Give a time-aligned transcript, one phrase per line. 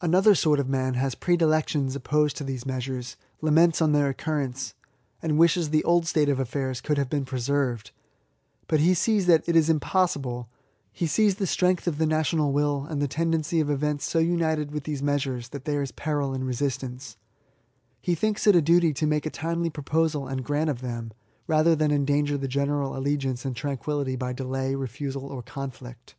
[0.00, 4.72] Another sort of man has predilections opposed to these measures, laments their occurrence,
[5.20, 7.90] and wishes the old state of affairs could have been preserved;
[8.68, 10.48] but he sees that it is impossible,—
[10.92, 14.70] he sees the strength of the national will, and the tendency of events so united
[14.70, 17.16] with these measures, that there is peril in resist anccr
[18.00, 21.12] He thinks it a duty to make a timely proposal and grant of them,
[21.46, 26.14] rather than endanger the general allegiance and tranquillity by delay, refusal, or conflict.